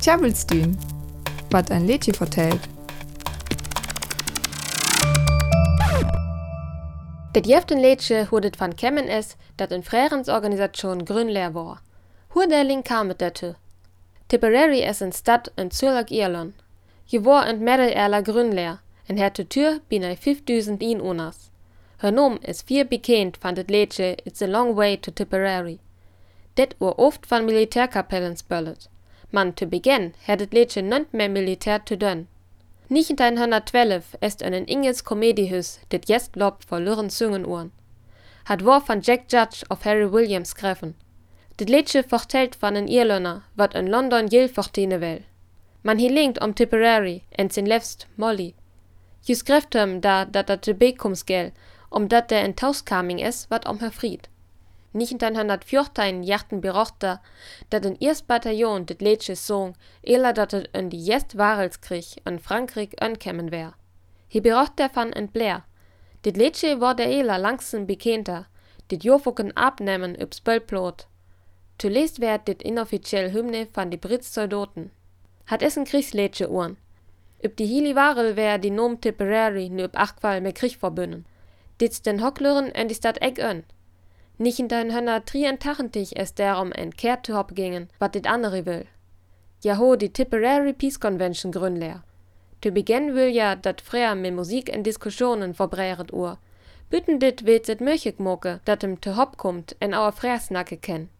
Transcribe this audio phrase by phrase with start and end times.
[0.00, 0.78] Tjabelstün,
[1.50, 2.60] wat ein Lädchen vertellt.
[7.34, 11.82] Det jeften Lädchen hudet van kemmen es, dat in Frärens-Organisation Grünleer war.
[12.34, 13.54] Hurderling kam het dazu.
[14.26, 16.54] Tipperary is een stad in Zuurlijk-Ierland.
[17.04, 21.36] Je war in middeleeuwen Grünleer en het totuur bijna 5000 inwoners.
[21.96, 25.78] Her naam is vier bekend van het liedje It's a Long Way to Tipperary.
[26.54, 28.88] Dit wordt oft van militairkapellen spullet.
[29.30, 32.28] Man te begin had het liedje niet meer militair te doen.
[32.86, 37.72] 1912 is in een Engels comediehuis dit jest lob verloren zungen oren.
[38.44, 40.96] Het war van Jack Judge of Harry Williams schreven.
[41.54, 45.18] Dit liedje vertelt van een Ierländer wat in London geld verdienen wil.
[45.80, 48.54] Man hi linkt om Tipperary en zijn lefst Molly.
[49.20, 51.52] Je schrijft hem daar dat dat te bekomsgeld
[51.88, 54.28] omdat der in Tauskaming is wat om her fried.
[54.90, 57.20] 1914 jachten berichten
[57.68, 62.38] dat een eerst Bataillon dit liedje zong, eer dat het in die Jest Warelskrieg in
[62.38, 63.74] Frankrijk aankomen wär.
[64.28, 65.64] Hij bericht daarvan in Blair.
[66.20, 68.48] Dit liedje wurde eer langzaam bekender,
[68.86, 71.08] dit jofoken abnemen op spulplot.
[71.76, 74.92] Zuletzt werd dit inoffiziell Hymne van die Brits Soldaten.
[75.44, 76.78] Hat es een Kriegsliedje oren.
[77.40, 81.26] Op die Hili Warel wär die Nom Tipperary nu op achtval met Krieg verbunden.
[81.76, 83.38] Dit den Hockleren en die Stadt Egg
[84.40, 84.46] an.
[84.46, 88.82] 1983 is daarom een keer te gingen wat dit andere wil.
[89.58, 92.02] Ja ho die Tipperary Peace Convention gründleer.
[92.58, 96.38] Te begin wil ja dat freer met muziek en discussionen verbreiret oer.
[96.88, 101.10] Bütten dit weet het möglich moke dat hem te hop komt en our freersnakke ken.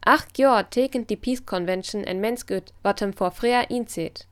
[0.00, 4.26] Acht jaar tekent die Peace Convention en mensgut wat hem voor freer inzet.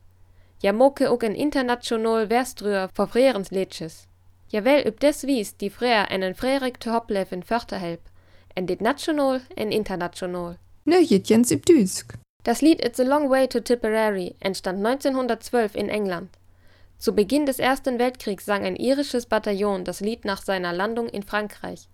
[0.59, 4.07] Ja moke ook een international verstruer voor freerensliedjes.
[4.47, 8.11] Jawel op des wies die freer en een freerik te hopleven förterhelp
[8.55, 10.57] en dit national en international.
[10.85, 12.15] Nöjetjens im Düsk.
[12.45, 16.29] Das Lied It's a Long Way to Tipperary entstand 1912 in England.
[16.99, 21.23] Zu Beginn des Ersten Weltkriegs sang ein irisches Bataillon das Lied nach seiner Landung in
[21.23, 21.89] Frankreich.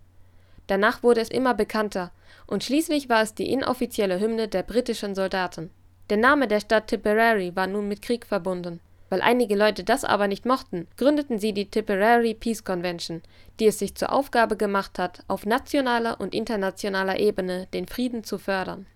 [0.67, 2.11] Danach wurde es immer bekannter
[2.45, 5.71] und schließlich war es die inoffizielle Hymne der britischen Soldaten.
[6.09, 8.79] Der Name der Stadt Tipperary war nun mit Krieg verbunden.
[9.09, 13.21] Weil einige Leute das aber nicht mochten, gründeten sie die Tipperary Peace Convention,
[13.59, 18.37] die es sich zur Aufgabe gemacht hat, auf nationaler und internationaler Ebene den Frieden zu
[18.37, 18.85] fördern